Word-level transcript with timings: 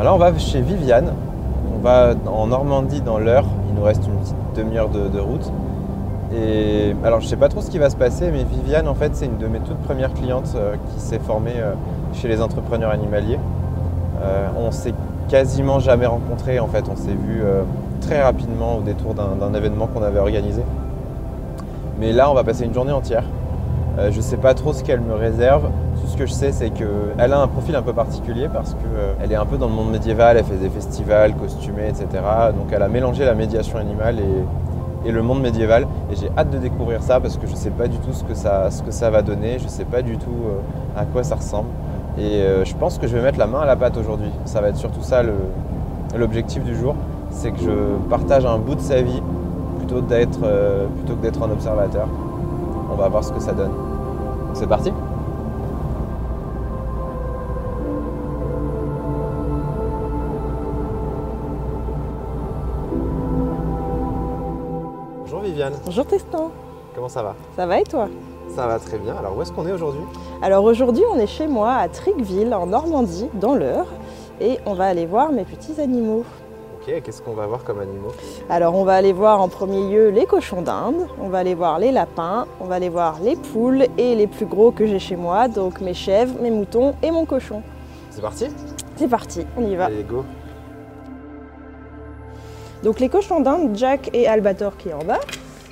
Alors 0.00 0.14
on 0.14 0.18
va 0.18 0.36
chez 0.38 0.62
Viviane. 0.62 1.12
On 1.76 1.78
va 1.78 2.14
en 2.24 2.46
Normandie 2.46 3.02
dans 3.02 3.18
l'heure. 3.18 3.44
Il 3.68 3.74
nous 3.74 3.82
reste 3.82 4.06
une 4.06 4.14
petite 4.14 4.34
demi-heure 4.56 4.88
de, 4.88 5.20
route. 5.20 5.52
Et 6.34 6.96
alors 7.04 7.20
je 7.20 7.26
sais 7.26 7.36
pas 7.36 7.48
trop 7.48 7.60
ce 7.60 7.70
qui 7.70 7.76
va 7.76 7.90
se 7.90 7.96
passer, 7.96 8.30
mais 8.30 8.44
Viviane 8.44 8.88
en 8.88 8.94
fait 8.94 9.14
c'est 9.14 9.26
une 9.26 9.36
de 9.36 9.46
mes 9.46 9.58
toutes 9.58 9.80
premières 9.80 10.14
clientes 10.14 10.54
euh, 10.56 10.76
qui 10.94 11.00
s'est 11.00 11.18
formée 11.18 11.52
euh, 11.56 11.74
chez 12.14 12.28
les 12.28 12.40
entrepreneurs 12.40 12.92
animaliers. 12.92 13.38
Euh, 14.22 14.48
on 14.56 14.70
s'est 14.70 14.94
quasiment 15.28 15.80
jamais 15.80 16.06
rencontrés 16.06 16.60
en 16.60 16.66
fait, 16.66 16.86
on 16.90 16.96
s'est 16.96 17.10
vu 17.10 17.42
euh, 17.44 17.64
très 18.00 18.22
rapidement 18.22 18.78
au 18.78 18.80
détour 18.80 19.12
d'un 19.12 19.52
événement 19.52 19.86
qu'on 19.86 20.02
avait 20.02 20.20
organisé. 20.20 20.62
Mais 21.98 22.12
là 22.12 22.30
on 22.30 22.34
va 22.34 22.42
passer 22.42 22.64
une 22.64 22.72
journée 22.72 22.92
entière. 22.92 23.24
Je 24.10 24.20
sais 24.22 24.38
pas 24.38 24.54
trop 24.54 24.72
ce 24.72 24.82
qu'elle 24.82 25.02
me 25.02 25.12
réserve. 25.12 25.68
Que 26.20 26.26
je 26.26 26.32
sais 26.34 26.52
c'est 26.52 26.68
qu'elle 26.68 27.32
a 27.32 27.40
un 27.40 27.46
profil 27.46 27.74
un 27.76 27.80
peu 27.80 27.94
particulier 27.94 28.50
parce 28.52 28.74
qu'elle 28.74 29.32
est 29.32 29.36
un 29.36 29.46
peu 29.46 29.56
dans 29.56 29.68
le 29.68 29.72
monde 29.72 29.90
médiéval, 29.90 30.36
elle 30.36 30.44
fait 30.44 30.56
des 30.56 30.68
festivals, 30.68 31.34
costumés, 31.34 31.88
etc. 31.88 32.06
Donc 32.54 32.66
elle 32.72 32.82
a 32.82 32.88
mélangé 32.88 33.24
la 33.24 33.34
médiation 33.34 33.78
animale 33.78 34.18
et, 35.06 35.12
le 35.12 35.22
monde 35.22 35.40
médiéval. 35.40 35.86
Et 36.12 36.16
j'ai 36.16 36.30
hâte 36.36 36.50
de 36.50 36.58
découvrir 36.58 37.02
ça 37.02 37.20
parce 37.20 37.38
que 37.38 37.46
je 37.46 37.52
ne 37.52 37.56
sais 37.56 37.70
pas 37.70 37.88
du 37.88 37.96
tout 37.96 38.12
ce 38.12 38.22
que 38.22 38.34
ça, 38.34 39.10
va 39.10 39.22
donner, 39.22 39.58
je 39.60 39.64
ne 39.64 39.70
sais 39.70 39.86
pas 39.86 40.02
du 40.02 40.18
tout 40.18 40.28
euh, 40.44 41.00
à 41.00 41.06
quoi 41.06 41.24
ça 41.24 41.36
ressemble. 41.36 41.70
Et 42.18 42.42
euh, 42.42 42.66
je 42.66 42.74
pense 42.74 42.98
que 42.98 43.06
je 43.06 43.16
vais 43.16 43.22
mettre 43.22 43.38
la 43.38 43.46
main 43.46 43.60
à 43.60 43.66
la 43.66 43.76
pâte 43.76 43.96
aujourd'hui. 43.96 44.30
Ça 44.44 44.60
va 44.60 44.68
être 44.68 44.76
surtout 44.76 45.02
ça 45.02 45.22
l'objectif 46.14 46.62
du 46.64 46.76
jour, 46.76 46.96
c'est 47.30 47.50
que 47.50 47.62
je 47.62 48.08
partage 48.10 48.44
un 48.44 48.58
bout 48.58 48.74
de 48.74 48.82
sa 48.82 49.00
vie 49.00 49.22
plutôt, 49.78 50.04
euh, 50.12 50.86
plutôt 50.86 51.14
que 51.14 51.22
d'être 51.22 51.42
un 51.42 51.50
observateur. 51.50 52.08
On 52.92 52.96
va 52.96 53.08
voir 53.08 53.24
ce 53.24 53.32
que 53.32 53.40
ça 53.40 53.52
donne. 53.52 53.72
C'est 54.52 54.68
parti? 54.68 54.92
Viviane, 65.60 65.78
Bonjour 65.84 66.06
Tristan, 66.06 66.52
comment 66.94 67.10
ça 67.10 67.22
va? 67.22 67.34
Ça 67.54 67.66
va 67.66 67.80
et 67.80 67.84
toi? 67.84 68.08
Ça 68.48 68.66
va 68.66 68.78
très 68.78 68.96
bien. 68.96 69.14
Alors 69.14 69.36
où 69.36 69.42
est-ce 69.42 69.52
qu'on 69.52 69.66
est 69.66 69.72
aujourd'hui? 69.72 70.00
Alors 70.40 70.64
aujourd'hui 70.64 71.02
on 71.12 71.18
est 71.18 71.26
chez 71.26 71.46
moi 71.48 71.74
à 71.74 71.86
Tricqueville 71.86 72.54
en 72.54 72.64
Normandie, 72.64 73.28
dans 73.34 73.54
l'Eure, 73.54 73.84
et 74.40 74.58
on 74.64 74.72
va 74.72 74.86
aller 74.86 75.04
voir 75.04 75.32
mes 75.32 75.44
petits 75.44 75.78
animaux. 75.78 76.24
Ok, 76.76 77.02
qu'est-ce 77.02 77.20
qu'on 77.20 77.34
va 77.34 77.46
voir 77.46 77.62
comme 77.62 77.78
animaux? 77.78 78.08
Alors 78.48 78.74
on 78.74 78.84
va 78.84 78.94
aller 78.94 79.12
voir 79.12 79.42
en 79.42 79.48
premier 79.48 79.86
lieu 79.90 80.08
les 80.08 80.24
cochons 80.24 80.62
d'Inde, 80.62 81.06
on 81.20 81.28
va 81.28 81.40
aller 81.40 81.54
voir 81.54 81.78
les 81.78 81.92
lapins, 81.92 82.46
on 82.58 82.64
va 82.64 82.76
aller 82.76 82.88
voir 82.88 83.18
les 83.22 83.36
poules 83.36 83.84
et 83.98 84.14
les 84.14 84.28
plus 84.28 84.46
gros 84.46 84.70
que 84.70 84.86
j'ai 84.86 84.98
chez 84.98 85.16
moi, 85.16 85.46
donc 85.48 85.82
mes 85.82 85.92
chèvres, 85.92 86.36
mes 86.40 86.50
moutons 86.50 86.94
et 87.02 87.10
mon 87.10 87.26
cochon. 87.26 87.62
C'est 88.08 88.22
parti? 88.22 88.46
C'est 88.96 89.08
parti, 89.08 89.44
on 89.58 89.66
y 89.66 89.76
va. 89.76 89.84
Allez, 89.84 90.04
go. 90.04 90.24
Donc 92.82 92.98
les 92.98 93.10
cochons 93.10 93.40
d'Inde, 93.40 93.76
Jack 93.76 94.08
et 94.14 94.26
Albator 94.26 94.78
qui 94.78 94.88
est 94.88 94.94
en 94.94 95.04
bas, 95.04 95.20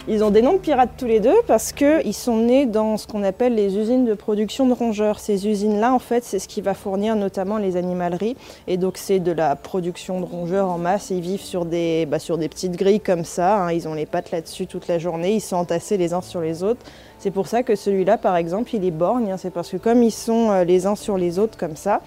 ils 0.06 0.24
ont 0.24 0.30
des 0.30 0.40
noms 0.40 0.54
de 0.54 0.58
pirates 0.58 0.92
tous 0.96 1.04
les 1.06 1.20
deux 1.20 1.36
parce 1.46 1.72
qu'ils 1.72 2.14
sont 2.14 2.38
nés 2.38 2.64
dans 2.64 2.96
ce 2.96 3.06
qu'on 3.06 3.22
appelle 3.22 3.54
les 3.54 3.76
usines 3.76 4.06
de 4.06 4.14
production 4.14 4.66
de 4.66 4.72
rongeurs. 4.72 5.18
Ces 5.18 5.46
usines-là, 5.46 5.92
en 5.92 5.98
fait, 5.98 6.24
c'est 6.24 6.38
ce 6.38 6.48
qui 6.48 6.62
va 6.62 6.72
fournir 6.72 7.14
notamment 7.14 7.58
les 7.58 7.76
animaleries. 7.76 8.34
Et 8.68 8.78
donc 8.78 8.96
c'est 8.96 9.18
de 9.18 9.32
la 9.32 9.54
production 9.54 10.20
de 10.20 10.24
rongeurs 10.24 10.68
en 10.68 10.78
masse. 10.78 11.10
Ils 11.10 11.20
vivent 11.20 11.42
sur 11.42 11.66
des, 11.66 12.06
bah, 12.06 12.18
sur 12.18 12.38
des 12.38 12.48
petites 12.48 12.76
grilles 12.76 13.00
comme 13.00 13.24
ça. 13.24 13.64
hein. 13.64 13.72
Ils 13.72 13.86
ont 13.86 13.92
les 13.92 14.06
pattes 14.06 14.30
là-dessus 14.30 14.66
toute 14.66 14.88
la 14.88 14.98
journée. 14.98 15.32
Ils 15.34 15.40
sont 15.42 15.56
entassés 15.56 15.98
les 15.98 16.14
uns 16.14 16.22
sur 16.22 16.40
les 16.40 16.62
autres. 16.62 16.80
C'est 17.18 17.30
pour 17.30 17.46
ça 17.46 17.62
que 17.62 17.74
celui-là, 17.76 18.16
par 18.16 18.36
exemple, 18.36 18.74
il 18.74 18.86
est 18.86 18.90
borgne. 18.90 19.32
hein. 19.32 19.36
C'est 19.36 19.50
parce 19.50 19.68
que 19.68 19.76
comme 19.76 20.02
ils 20.02 20.10
sont 20.12 20.50
euh, 20.52 20.64
les 20.64 20.86
uns 20.86 20.94
sur 20.96 21.18
les 21.18 21.38
autres 21.38 21.58
comme 21.58 21.76
ça, 21.76 22.00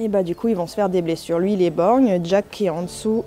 et 0.00 0.08
bah 0.08 0.22
du 0.22 0.34
coup 0.34 0.48
ils 0.48 0.56
vont 0.56 0.66
se 0.66 0.74
faire 0.74 0.88
des 0.88 1.02
blessures. 1.02 1.38
Lui, 1.38 1.52
il 1.52 1.62
est 1.62 1.70
borgne. 1.70 2.20
Jack 2.24 2.46
qui 2.50 2.64
est 2.66 2.70
en 2.70 2.82
dessous, 2.82 3.22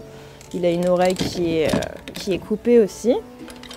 il 0.56 0.66
a 0.66 0.72
une 0.72 0.88
oreille 0.88 1.14
qui 1.14 1.60
est, 1.60 1.68
euh, 1.68 1.80
qui 2.16 2.34
est 2.34 2.40
coupée 2.40 2.80
aussi. 2.80 3.16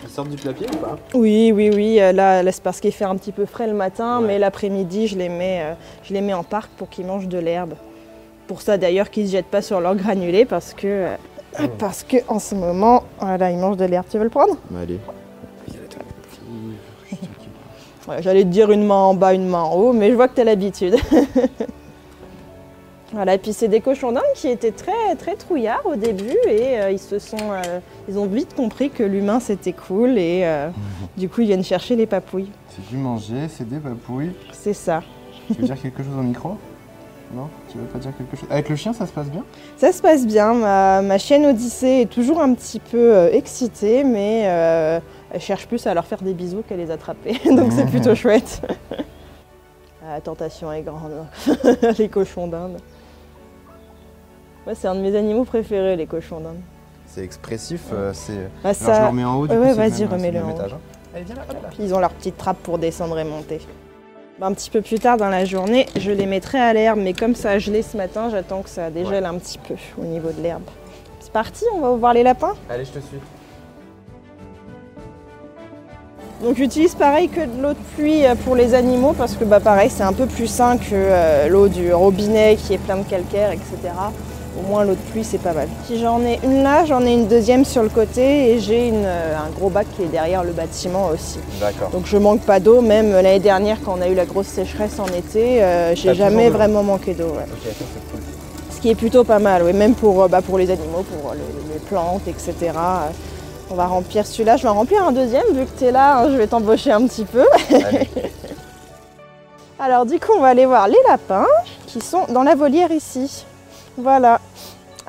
Ils 0.04 0.08
sortent 0.10 0.28
du 0.30 0.36
clapier 0.36 0.66
ou 0.72 0.76
pas 0.76 0.96
Oui, 1.14 1.52
oui, 1.54 1.70
oui. 1.74 2.00
euh, 2.00 2.12
Là, 2.12 2.42
là, 2.42 2.52
c'est 2.52 2.62
parce 2.62 2.80
qu'il 2.80 2.92
fait 2.92 3.04
un 3.04 3.16
petit 3.16 3.32
peu 3.32 3.46
frais 3.46 3.66
le 3.66 3.72
matin, 3.74 4.20
Ouais. 4.20 4.26
mais 4.26 4.38
l'après-midi, 4.38 5.06
je 5.08 5.16
les 5.18 5.28
mets, 5.28 5.60
euh, 5.62 5.74
je 6.04 6.14
les 6.14 6.20
mets 6.20 6.34
en 6.34 6.44
parc 6.44 6.70
pour 6.76 6.88
qu'ils 6.88 7.06
mangent 7.06 7.28
de 7.28 7.38
l'herbe. 7.38 7.74
Pour 8.46 8.62
ça, 8.62 8.78
d'ailleurs, 8.78 9.10
qu'ils 9.10 9.24
ne 9.24 9.28
se 9.28 9.32
jettent 9.32 9.46
pas 9.46 9.62
sur 9.62 9.80
leur 9.80 9.94
granulé 9.96 10.44
parce 10.44 10.72
que, 10.72 10.86
euh, 10.86 11.16
Ah 11.56 11.62
parce 11.78 12.02
que 12.04 12.16
en 12.28 12.38
ce 12.38 12.54
moment, 12.54 13.02
voilà, 13.20 13.50
ils 13.50 13.58
mangent 13.58 13.76
de 13.76 13.84
l'herbe. 13.84 14.06
Tu 14.10 14.16
veux 14.18 14.24
le 14.24 14.30
prendre? 14.30 14.56
Bah 14.70 14.80
allez. 14.82 14.98
Ouais, 18.08 18.22
J'allais 18.22 18.42
te 18.44 18.48
dire 18.48 18.70
une 18.70 18.86
main 18.86 18.94
en 18.94 19.12
bas, 19.12 19.34
une 19.34 19.46
main 19.46 19.60
en 19.64 19.74
haut, 19.74 19.92
mais 19.92 20.08
je 20.08 20.14
vois 20.14 20.28
que 20.28 20.34
tu 20.34 20.40
as 20.40 20.44
l'habitude. 20.44 20.96
voilà, 23.12 23.34
et 23.34 23.38
puis 23.38 23.54
c'est 23.54 23.68
des 23.68 23.80
cochons 23.80 24.12
d'Inde 24.12 24.22
qui 24.34 24.48
étaient 24.48 24.72
très, 24.72 25.14
très 25.16 25.34
trouillards 25.34 25.86
au 25.86 25.96
début 25.96 26.36
et 26.46 26.78
euh, 26.78 26.90
ils, 26.90 26.98
se 26.98 27.18
sont, 27.18 27.36
euh, 27.40 27.80
ils 28.06 28.18
ont 28.18 28.26
vite 28.26 28.54
compris 28.54 28.90
que 28.90 29.02
l'humain 29.02 29.40
c'était 29.40 29.72
cool 29.72 30.18
et 30.18 30.42
euh, 30.44 30.68
du 31.16 31.30
coup 31.30 31.40
ils 31.40 31.46
viennent 31.46 31.64
chercher 31.64 31.96
les 31.96 32.06
papouilles. 32.06 32.50
C'est 32.68 32.86
du 32.88 32.98
manger, 32.98 33.48
c'est 33.48 33.66
des 33.66 33.78
papouilles. 33.78 34.32
C'est 34.52 34.74
ça. 34.74 35.02
Tu 35.46 35.54
veux 35.54 35.64
dire 35.64 35.80
quelque 35.80 36.02
chose 36.02 36.12
au 36.18 36.22
micro? 36.22 36.56
Non? 37.32 37.48
Tu 37.70 37.78
veux 37.78 37.84
pas 37.84 37.98
dire 37.98 38.12
quelque 38.16 38.36
chose? 38.36 38.48
Avec 38.50 38.68
le 38.68 38.76
chien, 38.76 38.92
ça 38.92 39.06
se 39.06 39.12
passe 39.12 39.30
bien? 39.30 39.44
Ça 39.78 39.90
se 39.92 40.02
passe 40.02 40.26
bien. 40.26 40.52
Ma, 40.52 41.00
ma 41.00 41.16
chienne 41.16 41.46
Odyssée 41.46 42.02
est 42.02 42.10
toujours 42.10 42.42
un 42.42 42.52
petit 42.52 42.80
peu 42.80 43.28
excitée, 43.32 44.04
mais 44.04 44.40
elle 45.30 45.40
cherche 45.40 45.66
plus 45.66 45.86
à 45.86 45.94
leur 45.94 46.06
faire 46.06 46.20
des 46.20 46.34
bisous 46.34 46.62
qu'à 46.68 46.76
les 46.76 46.90
attraper. 46.90 47.40
Donc 47.46 47.72
c'est 47.72 47.86
plutôt 47.86 48.14
chouette. 48.14 48.60
La 50.06 50.20
tentation 50.22 50.72
est 50.72 50.82
grande. 50.82 51.26
les 51.98 52.08
cochons 52.08 52.46
d'Inde. 52.46 52.78
Ouais, 54.68 54.74
c'est 54.78 54.86
un 54.86 54.94
de 54.94 55.00
mes 55.00 55.16
animaux 55.16 55.44
préférés, 55.44 55.96
les 55.96 56.04
cochons 56.06 56.40
d'Inde. 56.40 56.58
C'est 57.06 57.24
expressif, 57.24 57.80
euh, 57.92 58.12
c'est... 58.12 58.50
Bah, 58.62 58.72
je 58.74 58.78
ça- 58.84 59.00
le 59.00 59.06
remets 59.08 59.24
en 59.24 59.36
haut, 59.36 59.46
du 59.46 59.56
Ouais, 59.56 59.72
vas-y, 59.72 60.04
remets-le 60.04 60.40
en 60.42 60.48
haut. 60.48 60.54
étage, 60.54 60.74
hein. 60.74 60.78
Allez, 61.14 61.24
viens 61.24 61.36
là, 61.36 61.42
hop 61.48 61.56
là. 61.62 61.68
Ils 61.80 61.94
ont 61.94 61.98
leur 62.00 62.10
petite 62.10 62.36
trappe 62.36 62.58
pour 62.58 62.76
descendre 62.78 63.18
et 63.18 63.24
monter. 63.24 63.60
Bah, 64.38 64.46
Un 64.46 64.52
petit 64.52 64.68
peu 64.68 64.82
plus 64.82 64.98
tard 64.98 65.16
dans 65.16 65.30
la 65.30 65.46
journée, 65.46 65.86
je 65.96 66.10
les 66.12 66.26
mettrai 66.26 66.58
à 66.60 66.74
l'herbe, 66.74 66.98
mais 67.02 67.14
comme 67.14 67.34
ça 67.34 67.52
a 67.52 67.58
gelé 67.58 67.80
ce 67.82 67.96
matin, 67.96 68.28
j'attends 68.30 68.60
que 68.60 68.68
ça 68.68 68.90
dégèle 68.90 69.24
un 69.24 69.38
petit 69.38 69.56
peu 69.58 69.74
au 69.98 70.04
niveau 70.04 70.30
de 70.32 70.42
l'herbe. 70.42 70.62
C'est 71.20 71.32
parti, 71.32 71.64
on 71.74 71.80
va 71.80 71.90
voir 71.92 72.12
les 72.12 72.22
lapins 72.22 72.54
Allez, 72.68 72.84
je 72.84 72.90
te 72.92 72.98
suis. 72.98 73.18
Donc 76.42 76.56
j'utilise 76.56 76.94
pareil 76.94 77.28
que 77.30 77.40
de 77.40 77.60
l'eau 77.62 77.70
de 77.72 77.78
pluie 77.96 78.24
euh, 78.24 78.34
pour 78.36 78.54
les 78.54 78.74
animaux 78.74 79.12
parce 79.12 79.34
que 79.34 79.42
bah 79.42 79.58
pareil 79.58 79.90
c'est 79.90 80.04
un 80.04 80.12
peu 80.12 80.26
plus 80.26 80.46
sain 80.46 80.76
que 80.78 80.84
euh, 80.92 81.48
l'eau 81.48 81.66
du 81.66 81.92
robinet 81.92 82.54
qui 82.54 82.74
est 82.74 82.78
plein 82.78 82.96
de 82.98 83.02
calcaire 83.02 83.50
etc. 83.50 83.74
Au 84.56 84.66
moins 84.66 84.84
l'eau 84.84 84.92
de 84.94 85.10
pluie 85.12 85.24
c'est 85.24 85.38
pas 85.38 85.52
mal. 85.52 85.68
Si 85.86 86.00
j'en 86.00 86.20
ai 86.22 86.38
une 86.42 86.62
là, 86.62 86.84
j'en 86.84 87.04
ai 87.04 87.12
une 87.12 87.26
deuxième 87.26 87.64
sur 87.64 87.82
le 87.82 87.88
côté 87.88 88.52
et 88.52 88.60
j'ai 88.60 88.90
euh, 88.92 89.36
un 89.36 89.50
gros 89.50 89.68
bac 89.68 89.86
qui 89.96 90.02
est 90.02 90.06
derrière 90.06 90.42
le 90.44 90.52
bâtiment 90.52 91.08
aussi. 91.08 91.38
D'accord. 91.60 91.90
Donc 91.90 92.06
je 92.06 92.16
manque 92.16 92.40
pas 92.40 92.58
d'eau, 92.60 92.80
même 92.80 93.12
l'année 93.12 93.38
dernière 93.40 93.78
quand 93.84 93.96
on 93.98 94.02
a 94.02 94.08
eu 94.08 94.14
la 94.14 94.24
grosse 94.24 94.46
sécheresse 94.46 94.98
en 94.98 95.06
été, 95.06 95.62
euh, 95.62 95.94
j'ai 95.94 96.14
jamais 96.14 96.50
vraiment 96.50 96.82
manqué 96.82 97.14
d'eau. 97.14 97.28
ouais. 97.28 97.44
Cool. 98.10 98.20
Ce 98.70 98.80
qui 98.80 98.90
est 98.90 98.94
plutôt 98.94 99.24
pas 99.24 99.38
mal, 99.38 99.62
oui, 99.64 99.72
même 99.72 99.94
pour, 99.94 100.22
euh, 100.22 100.28
bah, 100.28 100.40
pour 100.40 100.56
les 100.58 100.70
animaux, 100.70 101.04
pour 101.20 101.34
les, 101.34 101.74
les 101.74 101.80
plantes, 101.80 102.26
etc. 102.26 102.54
On 103.70 103.74
va 103.74 103.86
remplir 103.86 104.26
celui-là, 104.26 104.56
je 104.56 104.62
vais 104.62 104.68
en 104.68 104.74
remplir 104.74 105.04
un 105.04 105.12
deuxième, 105.12 105.46
vu 105.52 105.64
que 105.66 105.78
tu 105.78 105.84
es 105.84 105.92
là, 105.92 106.18
hein, 106.18 106.30
je 106.30 106.36
vais 106.36 106.46
t'embaucher 106.46 106.90
un 106.90 107.06
petit 107.06 107.24
peu. 107.24 107.44
Allez. 107.70 108.08
Alors 109.80 110.06
du 110.06 110.18
coup, 110.18 110.32
on 110.36 110.40
va 110.40 110.48
aller 110.48 110.66
voir 110.66 110.88
les 110.88 110.98
lapins 111.08 111.46
qui 111.86 112.00
sont 112.00 112.24
dans 112.30 112.42
la 112.42 112.56
volière 112.56 112.90
ici. 112.90 113.44
Voilà. 113.96 114.37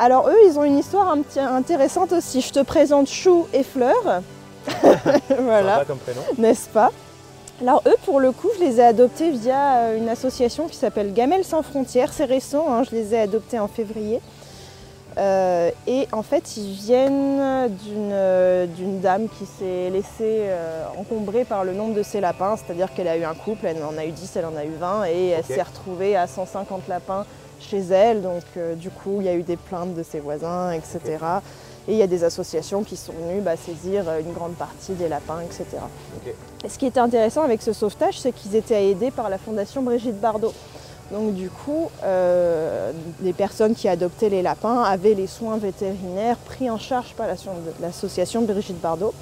Alors 0.01 0.29
eux, 0.29 0.37
ils 0.47 0.57
ont 0.57 0.63
une 0.63 0.77
histoire 0.77 1.09
un 1.09 1.21
petit- 1.21 1.39
intéressante 1.41 2.13
aussi. 2.13 2.39
Je 2.39 2.53
te 2.53 2.61
présente 2.61 3.07
Chou 3.07 3.47
et 3.53 3.63
Fleur. 3.63 4.21
voilà 5.39 5.73
Sympa 5.73 5.85
comme 5.85 5.97
prénom. 5.97 6.21
n'est-ce 6.37 6.69
pas? 6.69 6.89
Alors 7.61 7.83
eux, 7.85 7.95
pour 8.05 8.21
le 8.21 8.31
coup, 8.31 8.47
je 8.57 8.63
les 8.63 8.79
ai 8.79 8.83
adoptés 8.85 9.29
via 9.31 9.75
euh, 9.79 9.97
une 9.97 10.07
association 10.07 10.68
qui 10.69 10.77
s'appelle 10.77 11.13
Gamelles 11.13 11.44
sans 11.44 11.62
frontières. 11.63 12.13
C'est 12.13 12.24
récent, 12.24 12.65
hein, 12.69 12.83
je 12.89 12.95
les 12.95 13.13
ai 13.13 13.19
adoptés 13.19 13.59
en 13.59 13.68
février. 13.68 14.21
Euh, 15.18 15.69
et 15.85 16.07
en 16.13 16.24
fait, 16.24 16.56
ils 16.56 16.71
viennent 16.71 17.68
d'une 17.83 18.12
euh, 18.13 18.68
d'une 18.68 19.01
dame 19.01 19.27
qui 19.27 19.45
s'est 19.45 19.89
laissée 19.89 20.44
euh, 20.47 20.85
encombrer 20.97 21.44
par 21.44 21.65
le 21.65 21.74
nombre 21.74 21.94
de 21.94 22.03
ses 22.03 22.21
lapins. 22.21 22.56
C'est-à-dire 22.56 22.94
qu'elle 22.94 23.09
a 23.09 23.18
eu 23.18 23.25
un 23.25 23.33
couple, 23.33 23.65
elle 23.65 23.83
en 23.83 23.97
a 23.97 24.06
eu 24.06 24.12
10, 24.12 24.31
elle 24.38 24.45
en 24.45 24.56
a 24.56 24.63
eu 24.63 24.71
20, 24.79 25.06
et 25.07 25.27
elle 25.29 25.44
s'est 25.44 25.62
retrouvée 25.62 26.15
à 26.15 26.25
150 26.27 26.88
lapins 26.88 27.25
chez 27.59 27.79
elle. 27.91 28.21
Donc 28.21 28.44
euh, 28.57 28.75
du 28.75 28.89
coup, 28.89 29.17
il 29.19 29.25
y 29.25 29.29
a 29.29 29.33
eu 29.35 29.44
des 29.44 29.57
plaintes 29.57 29.94
de 29.95 30.03
ses 30.03 30.19
voisins, 30.19 30.71
etc. 30.71 31.00
Et 31.88 31.94
il 31.94 31.97
y 31.97 32.03
a 32.03 32.07
des 32.07 32.23
associations 32.23 32.83
qui 32.83 32.95
sont 32.95 33.13
venues 33.13 33.41
bah, 33.41 33.56
saisir 33.57 34.03
euh, 34.07 34.19
une 34.19 34.31
grande 34.33 34.53
partie 34.53 34.94
des 34.94 35.07
lapins, 35.07 35.39
etc. 35.41 35.65
Et 36.63 36.69
ce 36.69 36.77
qui 36.77 36.85
était 36.85 37.00
intéressant 37.00 37.41
avec 37.44 37.61
ce 37.61 37.73
sauvetage, 37.73 38.19
c'est 38.19 38.31
qu'ils 38.31 38.56
étaient 38.56 38.89
aidés 38.89 39.11
par 39.11 39.29
la 39.29 39.38
fondation 39.38 39.81
Brigitte 39.81 40.19
Bardot. 40.19 40.53
Donc 41.11 41.33
du 41.33 41.50
coup, 41.50 41.89
euh, 42.03 42.91
les 43.23 43.33
personnes 43.33 43.73
qui 43.73 43.88
adoptaient 43.88 44.29
les 44.29 44.44
lapins 44.44 44.83
avaient 44.83 45.15
les 45.15 45.25
soins 45.25 45.57
vétérinaires 45.57 46.38
pris 46.38 46.69
en 46.69 46.77
charge 46.77 47.13
par 47.15 47.25
l'asso- 47.25 47.50
l'association 47.81 48.44
Brigitte 48.44 48.79
Bardot, 48.79 49.15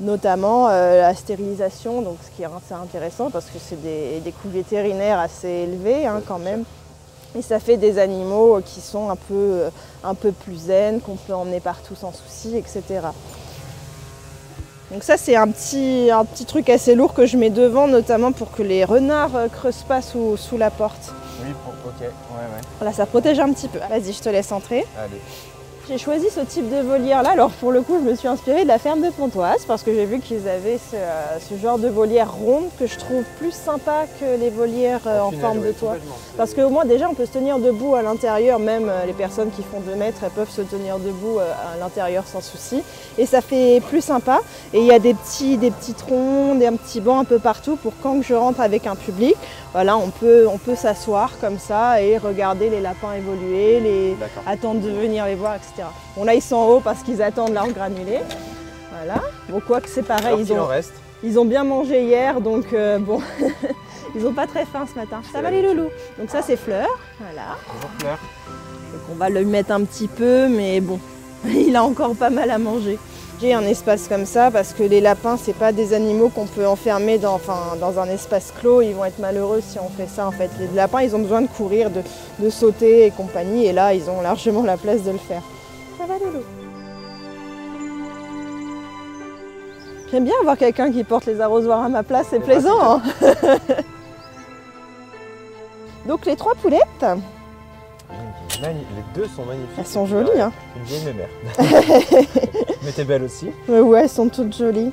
notamment 0.00 0.68
euh, 0.68 1.00
la 1.00 1.14
stérilisation, 1.16 2.02
donc 2.02 2.18
ce 2.24 2.36
qui 2.36 2.42
est 2.42 2.46
assez 2.46 2.74
intéressant 2.74 3.30
parce 3.30 3.46
que 3.46 3.58
c'est 3.58 3.82
des, 3.82 4.20
des 4.20 4.30
coûts 4.30 4.48
vétérinaires 4.48 5.18
assez 5.18 5.48
élevés 5.48 6.06
hein, 6.06 6.20
quand 6.28 6.38
même. 6.38 6.62
Et 7.36 7.42
ça 7.42 7.58
fait 7.58 7.76
des 7.76 7.98
animaux 7.98 8.60
qui 8.64 8.80
sont 8.80 9.10
un 9.10 9.16
peu, 9.16 9.34
euh, 9.34 9.70
un 10.04 10.14
peu 10.14 10.30
plus 10.30 10.66
zen, 10.66 11.00
qu'on 11.00 11.16
peut 11.16 11.34
emmener 11.34 11.60
partout 11.60 11.96
sans 11.96 12.12
souci, 12.12 12.56
etc. 12.56 12.82
Donc 14.92 15.02
ça 15.02 15.16
c'est 15.16 15.34
un 15.34 15.48
petit, 15.48 16.10
un 16.12 16.24
petit 16.24 16.44
truc 16.44 16.68
assez 16.68 16.94
lourd 16.94 17.14
que 17.14 17.26
je 17.26 17.36
mets 17.36 17.50
devant, 17.50 17.88
notamment 17.88 18.30
pour 18.30 18.52
que 18.52 18.62
les 18.62 18.84
renards 18.84 19.34
euh, 19.34 19.48
creusent 19.48 19.84
pas 19.88 20.00
sous, 20.00 20.36
sous 20.36 20.56
la 20.56 20.70
porte. 20.70 21.12
Oui, 21.42 21.52
pour... 21.64 21.72
ok, 21.90 22.00
ouais, 22.00 22.06
ouais. 22.08 22.60
Voilà, 22.78 22.94
ça 22.94 23.06
protège 23.06 23.40
un 23.40 23.52
petit 23.52 23.66
peu. 23.66 23.78
Vas-y, 23.78 24.12
je 24.12 24.20
te 24.20 24.28
laisse 24.28 24.52
entrer. 24.52 24.86
Allez. 24.96 25.20
J'ai 25.86 25.98
choisi 25.98 26.30
ce 26.30 26.40
type 26.40 26.70
de 26.70 26.80
volière 26.80 27.22
là, 27.22 27.32
alors 27.32 27.50
pour 27.50 27.70
le 27.70 27.82
coup 27.82 27.98
je 28.02 28.10
me 28.10 28.14
suis 28.14 28.26
inspirée 28.26 28.62
de 28.62 28.68
la 28.68 28.78
ferme 28.78 29.02
de 29.02 29.10
Pontoise 29.10 29.66
parce 29.66 29.82
que 29.82 29.92
j'ai 29.92 30.06
vu 30.06 30.18
qu'ils 30.18 30.48
avaient 30.48 30.78
ce, 30.78 30.96
euh, 30.96 31.38
ce 31.38 31.60
genre 31.60 31.78
de 31.78 31.88
volière 31.88 32.32
ronde 32.32 32.70
que 32.78 32.86
je 32.86 32.96
trouve 32.96 33.22
plus 33.38 33.52
sympa 33.52 34.06
que 34.18 34.40
les 34.40 34.48
volières 34.48 35.02
euh, 35.06 35.20
en 35.20 35.28
final, 35.28 35.44
forme 35.44 35.60
de 35.60 35.72
toit. 35.72 35.96
Parce 36.38 36.54
qu'au 36.54 36.70
moins 36.70 36.86
déjà 36.86 37.06
on 37.10 37.12
peut 37.12 37.26
se 37.26 37.32
tenir 37.32 37.58
debout 37.58 37.96
à 37.96 38.00
l'intérieur, 38.00 38.58
même 38.60 38.88
euh, 38.88 39.04
les 39.04 39.12
personnes 39.12 39.50
qui 39.50 39.62
font 39.62 39.80
2 39.80 39.94
mètres 39.94 40.20
elles 40.24 40.30
peuvent 40.30 40.48
se 40.48 40.62
tenir 40.62 40.98
debout 40.98 41.38
à 41.38 41.78
l'intérieur 41.78 42.26
sans 42.26 42.40
souci. 42.40 42.82
Et 43.18 43.26
ça 43.26 43.42
fait 43.42 43.82
plus 43.86 44.02
sympa. 44.02 44.40
Et 44.72 44.80
il 44.80 44.86
y 44.86 44.92
a 44.92 44.98
des 44.98 45.12
petits, 45.12 45.58
des 45.58 45.70
petits 45.70 45.94
troncs, 45.94 46.58
des 46.58 46.70
petits 46.70 47.02
bancs 47.02 47.20
un 47.20 47.24
peu 47.24 47.38
partout 47.38 47.76
pour 47.76 47.92
quand 48.02 48.22
je 48.22 48.32
rentre 48.32 48.60
avec 48.60 48.86
un 48.86 48.96
public, 48.96 49.36
voilà, 49.74 49.96
on 49.96 50.10
peut, 50.10 50.46
on 50.48 50.56
peut 50.56 50.76
s'asseoir 50.76 51.32
comme 51.40 51.58
ça 51.58 52.00
et 52.00 52.16
regarder 52.16 52.70
les 52.70 52.80
lapins 52.80 53.12
évoluer, 53.12 53.80
les, 53.80 54.16
attendre 54.46 54.80
de 54.80 54.88
venir 54.88 55.26
les 55.26 55.34
voir, 55.34 55.56
etc. 55.56 55.73
Bon 56.16 56.24
là 56.24 56.34
ils 56.34 56.42
sont 56.42 56.56
en 56.56 56.66
haut 56.68 56.80
parce 56.80 57.02
qu'ils 57.02 57.22
attendent 57.22 57.52
leur 57.54 57.68
granulé. 57.68 58.18
Voilà. 58.96 59.20
Bon 59.48 59.60
quoi 59.60 59.80
que 59.80 59.88
c'est 59.88 60.02
pareil, 60.02 60.26
Alors 60.26 60.40
ils 60.40 60.52
en 60.52 60.62
ont, 60.64 60.66
reste. 60.66 60.92
ils 61.22 61.38
ont 61.38 61.44
bien 61.44 61.64
mangé 61.64 62.04
hier, 62.04 62.40
donc 62.40 62.72
euh, 62.72 62.98
bon, 62.98 63.20
ils 64.14 64.24
ont 64.26 64.32
pas 64.32 64.46
très 64.46 64.64
faim 64.64 64.86
ce 64.92 64.98
matin. 64.98 65.20
Ça 65.32 65.42
va 65.42 65.50
les 65.50 65.62
loulous? 65.62 65.90
Donc 66.18 66.30
ça 66.30 66.42
c'est 66.42 66.56
Fleur, 66.56 66.86
voilà. 67.20 67.56
Bonjour 67.66 67.90
Fleur. 67.98 68.18
Donc 68.92 69.02
on 69.12 69.14
va 69.16 69.28
le 69.30 69.44
mettre 69.44 69.72
un 69.72 69.82
petit 69.84 70.06
peu, 70.08 70.48
mais 70.48 70.80
bon, 70.80 71.00
il 71.46 71.74
a 71.76 71.82
encore 71.82 72.14
pas 72.14 72.30
mal 72.30 72.50
à 72.50 72.58
manger. 72.58 72.98
J'ai 73.40 73.52
un 73.52 73.62
espace 73.62 74.06
comme 74.06 74.26
ça 74.26 74.52
parce 74.52 74.72
que 74.72 74.84
les 74.84 75.00
lapins, 75.00 75.36
c'est 75.36 75.56
pas 75.56 75.72
des 75.72 75.92
animaux 75.92 76.28
qu'on 76.28 76.46
peut 76.46 76.66
enfermer 76.66 77.18
dans, 77.18 77.34
enfin, 77.34 77.76
dans 77.80 77.98
un 77.98 78.06
espace 78.08 78.52
clos. 78.58 78.80
Ils 78.80 78.94
vont 78.94 79.04
être 79.04 79.18
malheureux 79.18 79.60
si 79.60 79.76
on 79.80 79.88
fait 79.88 80.06
ça 80.08 80.28
en 80.28 80.30
fait. 80.30 80.48
Les 80.60 80.68
lapins, 80.68 81.02
ils 81.02 81.16
ont 81.16 81.18
besoin 81.18 81.42
de 81.42 81.48
courir, 81.48 81.90
de, 81.90 82.00
de 82.38 82.48
sauter 82.48 83.06
et 83.06 83.10
compagnie, 83.10 83.66
et 83.66 83.72
là, 83.72 83.92
ils 83.92 84.08
ont 84.08 84.22
largement 84.22 84.62
la 84.62 84.76
place 84.76 85.02
de 85.02 85.10
le 85.10 85.18
faire. 85.18 85.42
Ça 86.06 86.12
va, 86.12 86.18
Loulou 86.18 86.42
J'aime 90.10 90.24
bien 90.24 90.34
avoir 90.40 90.58
quelqu'un 90.58 90.92
qui 90.92 91.02
porte 91.02 91.24
les 91.24 91.40
arrosoirs 91.40 91.82
à 91.82 91.88
ma 91.88 92.02
place, 92.02 92.26
c'est 92.28 92.40
plaisant. 92.40 92.78
hein. 92.82 93.02
Donc 96.06 96.26
les 96.26 96.36
trois 96.36 96.54
poulettes, 96.56 96.84
Les 98.60 98.74
deux 99.14 99.26
sont 99.34 99.44
magnifiques. 99.46 99.70
elles 99.78 99.86
sont 99.86 100.04
jolies. 100.06 100.38
Hein. 100.40 100.52
Une 100.76 100.82
vieille 100.82 101.04
mémère. 101.06 101.28
Mais 102.82 102.92
t'es 102.92 103.04
belle 103.04 103.22
aussi. 103.22 103.50
Ouais, 103.66 103.80
ouais, 103.80 104.02
elles 104.02 104.10
sont 104.10 104.28
toutes 104.28 104.54
jolies. 104.54 104.92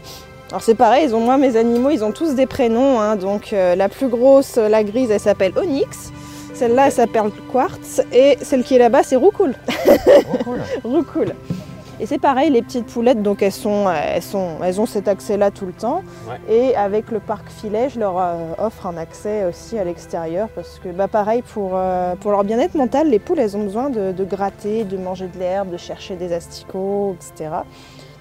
Alors 0.49 0.61
c'est 0.63 0.75
pareil, 0.75 1.07
ils 1.07 1.15
ont, 1.15 1.19
moi 1.19 1.35
mes 1.37 1.57
animaux, 1.57 1.89
ils 1.89 2.03
ont 2.05 2.13
tous 2.13 2.35
des 2.35 2.45
prénoms. 2.45 3.01
hein. 3.01 3.17
donc 3.17 3.51
euh, 3.51 3.75
la 3.75 3.89
plus 3.89 4.07
grosse, 4.07 4.55
la 4.55 4.83
grise, 4.85 5.11
elle 5.11 5.19
s'appelle 5.19 5.51
Onyx. 5.57 6.11
Celle-là, 6.61 6.85
elle 6.85 6.91
s'appelle 6.91 7.31
Quartz. 7.51 8.03
Et 8.13 8.37
celle 8.43 8.63
qui 8.63 8.75
est 8.75 8.77
là-bas, 8.77 9.01
c'est 9.01 9.15
Roucoule. 9.15 9.55
Roucoule. 10.83 11.33
Et 11.99 12.05
c'est 12.05 12.19
pareil, 12.19 12.51
les 12.51 12.61
petites 12.61 12.85
poulettes, 12.85 13.23
donc 13.23 13.41
elles, 13.41 13.51
sont, 13.51 13.89
elles, 13.89 14.21
sont, 14.21 14.57
elles 14.63 14.79
ont 14.79 14.85
cet 14.85 15.07
accès-là 15.07 15.49
tout 15.49 15.65
le 15.65 15.73
temps. 15.73 16.03
Ouais. 16.29 16.53
Et 16.55 16.75
avec 16.75 17.09
le 17.09 17.19
parc 17.19 17.49
filet, 17.49 17.89
je 17.89 17.99
leur 17.99 18.19
euh, 18.19 18.53
offre 18.59 18.85
un 18.85 18.97
accès 18.97 19.43
aussi 19.45 19.79
à 19.79 19.83
l'extérieur. 19.83 20.49
Parce 20.49 20.77
que 20.77 20.89
bah, 20.89 21.07
pareil, 21.07 21.41
pour, 21.41 21.71
euh, 21.73 22.13
pour 22.15 22.29
leur 22.29 22.43
bien-être 22.43 22.75
mental, 22.75 23.09
les 23.09 23.17
poules, 23.17 23.39
elles 23.39 23.57
ont 23.57 23.63
besoin 23.63 23.89
de, 23.89 24.11
de 24.11 24.23
gratter, 24.23 24.83
de 24.83 24.97
manger 24.97 25.29
de 25.29 25.39
l'herbe, 25.39 25.71
de 25.71 25.77
chercher 25.77 26.15
des 26.15 26.31
asticots, 26.31 27.15
etc. 27.15 27.49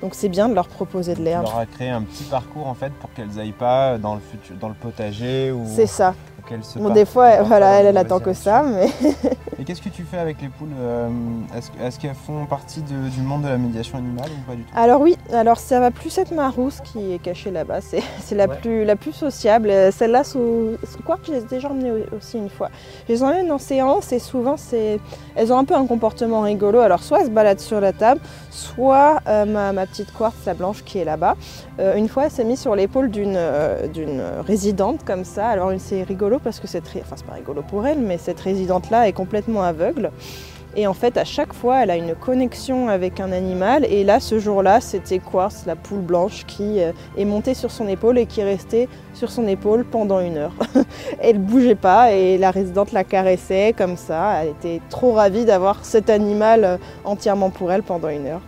Donc 0.00 0.14
c'est 0.14 0.30
bien 0.30 0.48
de 0.48 0.54
leur 0.54 0.66
proposer 0.66 1.14
de 1.14 1.22
l'herbe. 1.22 1.44
leur 1.44 1.58
as 1.58 1.66
créé 1.66 1.90
un 1.90 2.00
petit 2.00 2.24
parcours 2.24 2.66
en 2.66 2.74
fait 2.74 2.90
pour 3.00 3.12
qu'elles 3.12 3.38
aillent 3.38 3.52
pas 3.52 3.98
dans 3.98 4.14
le 4.14 4.20
futur, 4.20 4.56
dans 4.56 4.68
le 4.68 4.74
potager 4.74 5.52
ou 5.52 5.62
C'est 5.66 5.86
ça. 5.86 6.14
Qu'elles 6.50 6.64
se 6.64 6.78
Bon, 6.78 6.90
des 6.90 7.04
fois, 7.06 7.30
partent 7.30 7.46
voilà, 7.48 7.70
elle, 7.80 7.86
elle 7.86 7.96
attend 7.96 8.18
que 8.20 8.32
ça, 8.32 8.62
mais 8.62 8.86
Et 9.58 9.64
qu'est-ce 9.64 9.82
que 9.82 9.88
tu 9.90 10.04
fais 10.04 10.16
avec 10.18 10.40
les 10.40 10.48
poules 10.48 10.68
euh, 10.78 11.08
Est-ce 11.84 11.98
qu'elles 12.00 12.14
font 12.14 12.46
partie 12.46 12.80
de- 12.80 13.08
du 13.10 13.20
monde 13.20 13.42
de 13.42 13.48
la 13.48 13.58
médiation 13.58 13.98
animale 13.98 14.28
ou 14.30 14.50
pas 14.50 14.56
du 14.56 14.62
tout? 14.62 14.72
Alors 14.74 15.00
oui, 15.02 15.16
alors 15.34 15.58
ça 15.58 15.80
va 15.80 15.90
plus 15.90 16.16
être 16.18 16.34
ma 16.34 16.48
rousse 16.48 16.80
qui 16.82 17.12
est 17.12 17.18
cachée 17.18 17.50
là-bas. 17.50 17.80
C'est 17.82 18.02
c'est 18.20 18.34
la 18.34 18.46
Ouais. 18.48 18.56
plus 18.56 18.84
la 18.84 18.96
plus 18.96 19.12
sociable. 19.12 19.68
Euh, 19.70 19.90
Celle-là 19.92 20.24
sous, 20.24 20.76
sous 20.90 21.02
Quark, 21.02 21.20
je 21.26 21.32
les 21.32 21.38
ai 21.38 21.44
déjà 21.44 21.68
emmenées 21.68 21.92
au- 21.92 22.16
aussi 22.16 22.38
une 22.38 22.48
fois. 22.50 22.70
Je 23.06 23.12
les 23.12 23.22
emmène 23.22 23.52
en 23.52 23.58
séance 23.58 24.12
et 24.12 24.18
souvent 24.18 24.56
c'est 24.56 24.98
elles 25.36 25.52
ont 25.52 25.58
un 25.58 25.64
peu 25.64 25.74
un 25.74 25.86
comportement 25.86 26.40
rigolo. 26.40 26.80
Alors 26.80 27.02
soit 27.02 27.20
elles 27.20 27.26
se 27.26 27.30
baladent 27.30 27.60
sur 27.60 27.80
la 27.82 27.92
table, 27.92 28.20
soit 28.50 29.20
euh, 29.28 29.44
ma, 29.44 29.72
ma 29.72 29.86
petite 29.86 30.12
Quartz, 30.12 30.36
la 30.46 30.54
blanche 30.54 30.82
qui 30.84 30.98
est 30.98 31.04
là-bas. 31.04 31.36
euh, 31.80 31.94
une 31.96 32.08
fois, 32.08 32.24
elle 32.24 32.30
s'est 32.30 32.44
mise 32.44 32.60
sur 32.60 32.74
l'épaule 32.74 33.10
d'une 33.10 33.34
euh, 33.36 33.86
d'une 33.88 34.22
résidente 34.46 35.04
comme 35.04 35.24
ça. 35.24 35.48
Alors 35.48 35.70
c'est 35.78 36.02
rigolo 36.02 36.38
parce 36.42 36.60
que 36.60 36.66
cette 36.66 36.84
enfin 36.86 37.16
c'est 37.16 37.26
pas 37.26 37.34
rigolo 37.34 37.62
pour 37.62 37.86
elle, 37.86 37.98
mais 37.98 38.18
cette 38.18 38.40
résidente-là 38.40 39.08
est 39.08 39.12
complètement 39.12 39.62
aveugle. 39.62 40.10
Et 40.76 40.86
en 40.86 40.94
fait, 40.94 41.16
à 41.16 41.24
chaque 41.24 41.52
fois, 41.52 41.82
elle 41.82 41.90
a 41.90 41.96
une 41.96 42.14
connexion 42.14 42.88
avec 42.88 43.18
un 43.18 43.32
animal. 43.32 43.84
Et 43.84 44.04
là, 44.04 44.20
ce 44.20 44.38
jour-là, 44.38 44.80
c'était 44.80 45.18
Quartz, 45.18 45.64
la 45.66 45.74
poule 45.74 46.00
blanche, 46.00 46.44
qui 46.46 46.80
euh, 46.80 46.92
est 47.16 47.24
montée 47.24 47.54
sur 47.54 47.72
son 47.72 47.88
épaule 47.88 48.18
et 48.18 48.26
qui 48.26 48.40
est 48.40 48.44
restée 48.44 48.88
sur 49.12 49.30
son 49.30 49.48
épaule 49.48 49.84
pendant 49.84 50.20
une 50.20 50.36
heure. 50.38 50.54
elle 51.20 51.38
bougeait 51.38 51.74
pas 51.74 52.12
et 52.12 52.38
la 52.38 52.52
résidente 52.52 52.92
la 52.92 53.02
caressait 53.02 53.74
comme 53.76 53.96
ça. 53.96 54.42
Elle 54.42 54.50
était 54.50 54.80
trop 54.90 55.12
ravie 55.12 55.44
d'avoir 55.44 55.84
cet 55.84 56.08
animal 56.08 56.64
euh, 56.64 56.76
entièrement 57.04 57.50
pour 57.50 57.72
elle 57.72 57.82
pendant 57.82 58.08
une 58.08 58.26
heure. 58.26 58.42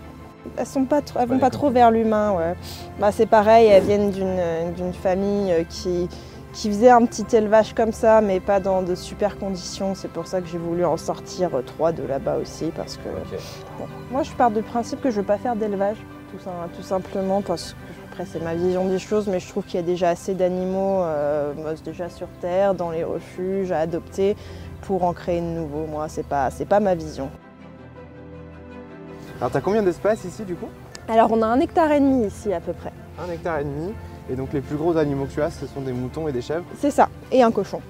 Elles 0.56 0.66
sont 0.66 0.84
pas, 0.84 1.00
elles 1.18 1.28
vont 1.28 1.38
Pas 1.38 1.50
trop 1.50 1.70
vers 1.70 1.90
l'humain. 1.90 2.32
Ouais. 2.32 2.54
Bah, 3.00 3.10
c'est 3.10 3.26
pareil, 3.26 3.66
elles 3.66 3.84
viennent 3.84 4.10
d'une 4.10 4.72
d'une 4.76 4.92
famille 4.92 5.52
euh, 5.52 5.62
qui, 5.68 6.08
qui 6.52 6.68
faisait 6.68 6.90
un 6.90 7.04
petit 7.06 7.24
élevage 7.34 7.74
comme 7.74 7.92
ça, 7.92 8.20
mais 8.20 8.40
pas 8.40 8.60
dans 8.60 8.82
de 8.82 8.94
super 8.94 9.38
conditions. 9.38 9.94
C'est 9.94 10.10
pour 10.10 10.26
ça 10.26 10.40
que 10.40 10.46
j'ai 10.46 10.58
voulu 10.58 10.84
en 10.84 10.96
sortir 10.96 11.50
trois 11.66 11.92
de 11.92 12.02
là-bas 12.02 12.36
aussi, 12.36 12.70
parce 12.76 12.96
que 12.96 13.08
bon, 13.78 13.86
moi 14.10 14.22
je 14.22 14.32
pars 14.32 14.50
du 14.50 14.62
principe 14.62 15.00
que 15.00 15.10
je 15.10 15.16
veux 15.16 15.26
pas 15.26 15.38
faire 15.38 15.56
d'élevage, 15.56 15.96
tout, 16.30 16.82
simplement, 16.82 17.42
parce 17.42 17.72
que 17.72 17.76
après 18.10 18.26
c'est 18.26 18.42
ma 18.42 18.54
vision 18.54 18.86
des 18.86 18.98
choses, 18.98 19.26
mais 19.28 19.40
je 19.40 19.48
trouve 19.48 19.64
qu'il 19.64 19.80
y 19.80 19.82
a 19.82 19.86
déjà 19.86 20.10
assez 20.10 20.34
d'animaux 20.34 21.02
euh, 21.02 21.52
déjà 21.84 22.08
sur 22.08 22.28
terre, 22.40 22.74
dans 22.74 22.90
les 22.90 23.04
refuges, 23.04 23.72
à 23.72 23.78
adopter 23.80 24.36
pour 24.82 25.04
en 25.04 25.12
créer 25.12 25.40
de 25.40 25.46
nouveaux. 25.46 25.86
Moi, 25.86 26.08
c'est 26.08 26.26
pas 26.26 26.50
c'est 26.50 26.66
pas 26.66 26.80
ma 26.80 26.94
vision. 26.94 27.30
Alors 29.38 29.50
t'as 29.50 29.60
combien 29.60 29.82
d'espace 29.82 30.24
ici 30.24 30.44
du 30.44 30.54
coup? 30.54 30.68
Alors 31.08 31.32
on 31.32 31.42
a 31.42 31.46
un 31.46 31.60
hectare 31.60 31.90
et 31.92 32.00
demi 32.00 32.26
ici 32.26 32.52
à 32.52 32.60
peu 32.60 32.72
près. 32.72 32.92
Un 33.18 33.30
hectare 33.30 33.60
et 33.60 33.64
demi. 33.64 33.92
Et 34.32 34.36
donc 34.36 34.52
les 34.54 34.60
plus 34.62 34.76
gros 34.76 34.96
animaux 34.96 35.26
que 35.26 35.32
tu 35.32 35.42
as, 35.42 35.50
ce 35.50 35.66
sont 35.66 35.82
des 35.82 35.92
moutons 35.92 36.26
et 36.26 36.32
des 36.32 36.40
chèvres. 36.40 36.64
C'est 36.80 36.90
ça, 36.90 37.08
et 37.30 37.42
un 37.42 37.50
cochon. 37.50 37.80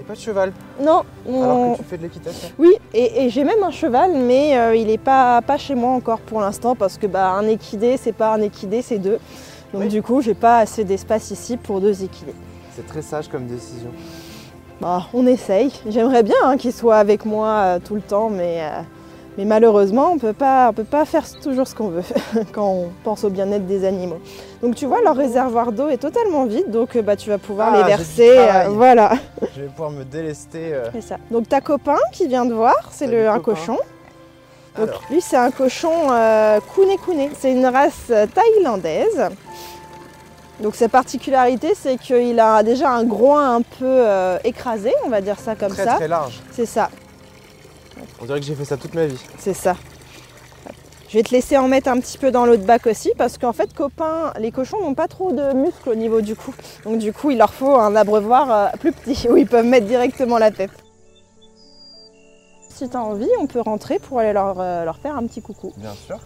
Et 0.00 0.02
pas 0.02 0.14
de 0.14 0.18
cheval. 0.18 0.52
Non, 0.82 1.02
on- 1.26 1.42
Alors 1.42 1.72
que 1.72 1.78
tu 1.78 1.84
fais 1.84 1.96
de 1.98 2.02
l'équitation. 2.02 2.48
Oui, 2.58 2.74
et, 2.92 3.24
et 3.24 3.30
j'ai 3.30 3.44
même 3.44 3.62
un 3.62 3.70
cheval, 3.70 4.12
mais 4.14 4.58
euh, 4.58 4.74
il 4.74 4.88
n'est 4.88 4.98
pas, 4.98 5.40
pas 5.42 5.56
chez 5.56 5.74
moi 5.76 5.92
encore 5.92 6.18
pour 6.20 6.40
l'instant 6.40 6.74
parce 6.74 6.98
que 6.98 7.06
bah, 7.06 7.30
un 7.30 7.46
équidé, 7.46 7.96
c'est 7.96 8.12
pas 8.12 8.34
un 8.34 8.40
équidé, 8.42 8.82
c'est 8.82 8.98
deux. 8.98 9.18
Donc 9.72 9.82
Oui. 9.82 9.88
du 9.88 10.02
coup, 10.02 10.20
j'ai 10.20 10.34
pas 10.34 10.58
assez 10.58 10.84
d'espace 10.84 11.30
ici 11.30 11.56
pour 11.56 11.80
deux 11.80 12.02
équidés. 12.02 12.34
C'est 12.74 12.86
très 12.86 13.02
sage 13.02 13.28
comme 13.28 13.46
décision. 13.46 13.90
Bah, 14.80 15.06
on 15.14 15.26
essaye. 15.26 15.72
J'aimerais 15.88 16.22
bien 16.22 16.34
hein, 16.44 16.56
qu'il 16.56 16.72
soit 16.72 16.96
avec 16.96 17.24
moi 17.24 17.48
euh, 17.48 17.78
tout 17.82 17.94
le 17.94 18.02
temps, 18.02 18.28
mais, 18.30 18.58
euh, 18.62 18.80
mais 19.38 19.44
malheureusement, 19.44 20.10
on 20.12 20.18
peut 20.18 20.32
pas, 20.32 20.68
on 20.70 20.72
peut 20.72 20.84
pas 20.84 21.04
faire 21.04 21.24
toujours 21.42 21.66
ce 21.68 21.74
qu'on 21.74 21.88
veut 21.88 22.02
quand 22.52 22.66
on 22.68 22.88
pense 23.04 23.22
au 23.24 23.28
bien-être 23.30 23.66
des 23.66 23.84
animaux. 23.84 24.18
Donc 24.62 24.74
tu 24.74 24.86
vois, 24.86 25.02
leur 25.02 25.14
réservoir 25.16 25.72
d'eau 25.72 25.88
est 25.88 25.98
totalement 25.98 26.44
vide, 26.46 26.70
donc 26.70 26.96
euh, 26.96 27.02
bah, 27.02 27.16
tu 27.16 27.28
vas 27.28 27.38
pouvoir 27.38 27.72
Ah, 27.74 27.78
les 27.78 27.84
verser. 27.84 28.36
euh, 28.38 28.68
voilà, 28.70 29.12
Je 29.56 29.62
vais 29.62 29.68
pouvoir 29.68 29.90
me 29.90 30.04
délester. 30.04 30.72
euh, 30.72 30.88
c'est 30.92 31.02
ça. 31.02 31.16
Donc 31.30 31.48
ta 31.48 31.60
copain 31.60 31.98
qui 32.12 32.26
vient 32.26 32.46
de 32.46 32.54
voir, 32.54 32.74
c'est 32.90 33.06
un 33.26 33.38
copain. 33.38 33.54
cochon. 33.54 33.78
Donc 34.78 34.88
Alors, 34.88 35.02
lui 35.10 35.20
c'est 35.22 35.36
un 35.38 35.50
cochon 35.50 35.92
euh, 36.10 36.58
Kune 36.74 36.96
Kune. 37.04 37.28
C'est 37.38 37.50
une 37.52 37.64
race 37.66 38.12
thaïlandaise. 38.34 39.22
Donc 40.60 40.74
sa 40.74 40.88
particularité 40.88 41.72
c'est 41.74 41.98
qu'il 41.98 42.40
a 42.40 42.62
déjà 42.62 42.90
un 42.90 43.04
groin 43.04 43.56
un 43.56 43.62
peu 43.62 44.04
écrasé, 44.44 44.92
on 45.04 45.10
va 45.10 45.20
dire 45.20 45.38
ça 45.38 45.54
comme 45.54 45.72
très 45.72 45.84
ça. 45.84 45.94
très 45.94 46.08
large. 46.08 46.40
C'est 46.52 46.64
ça, 46.66 46.88
On 48.20 48.24
dirait 48.24 48.40
que 48.40 48.46
j'ai 48.46 48.54
fait 48.54 48.64
ça 48.64 48.76
toute 48.76 48.94
ma 48.94 49.06
vie. 49.06 49.20
c'est 49.38 49.54
ça. 49.54 49.76
Je 51.08 51.18
vais 51.18 51.22
te 51.22 51.30
laisser 51.30 51.56
en 51.56 51.68
mettre 51.68 51.88
un 51.88 52.00
petit 52.00 52.18
peu 52.18 52.30
dans 52.30 52.46
l'autre 52.46 52.64
bac 52.64 52.86
aussi 52.86 53.12
parce 53.16 53.38
qu'en 53.38 53.52
fait 53.52 53.72
copain, 53.72 54.32
les 54.38 54.50
cochons 54.50 54.80
n'ont 54.80 54.94
pas 54.94 55.06
trop 55.06 55.32
de 55.32 55.52
muscles 55.54 55.90
au 55.90 55.94
niveau 55.94 56.20
du 56.20 56.34
cou. 56.34 56.52
Donc 56.84 56.98
du 56.98 57.12
coup 57.12 57.30
il 57.30 57.38
leur 57.38 57.54
faut 57.54 57.76
un 57.76 57.94
abreuvoir 57.94 58.50
euh, 58.50 58.68
plus 58.80 58.92
petit 58.92 59.28
où 59.30 59.36
ils 59.36 59.46
peuvent 59.46 59.64
mettre 59.64 59.86
directement 59.86 60.38
la 60.38 60.50
tête. 60.50 60.72
Si 62.68 62.88
tu 62.88 62.96
as 62.96 63.02
envie, 63.02 63.30
on 63.40 63.46
peut 63.46 63.60
rentrer 63.60 63.98
pour 63.98 64.18
aller 64.18 64.32
leur, 64.32 64.60
euh, 64.60 64.84
leur 64.84 64.98
faire 64.98 65.16
un 65.16 65.26
petit 65.26 65.40
coucou. 65.40 65.72
Bien 65.76 65.94
sûr. 65.94 66.18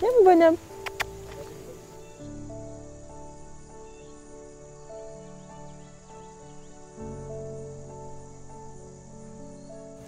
Viens 0.00 0.10
mon 0.18 0.30
bonhomme. 0.30 0.56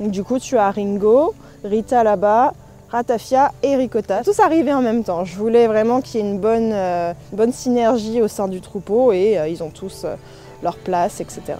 Donc 0.05 0.13
du 0.13 0.23
coup, 0.23 0.39
tu 0.39 0.59
as 0.59 0.71
Ringo, 0.71 1.33
Rita 1.65 2.05
là-bas, 2.05 2.53
Ratafia 2.91 3.53
et 3.63 3.75
Ricotta. 3.75 4.23
Tous 4.23 4.39
arrivés 4.39 4.75
en 4.75 4.83
même 4.83 5.03
temps. 5.03 5.25
Je 5.25 5.35
voulais 5.35 5.67
vraiment 5.67 6.03
qu'il 6.03 6.21
y 6.21 6.23
ait 6.23 6.31
une 6.31 6.39
bonne, 6.39 6.73
euh, 6.75 7.15
bonne 7.33 7.53
synergie 7.53 8.21
au 8.21 8.29
sein 8.29 8.47
du 8.47 8.61
troupeau 8.61 9.13
et 9.13 9.39
euh, 9.39 9.49
ils 9.49 9.63
ont 9.63 9.71
tous 9.71 10.03
euh, 10.05 10.15
leur 10.63 10.77
place, 10.77 11.23
etc. 11.23 11.41
Ça 11.47 11.55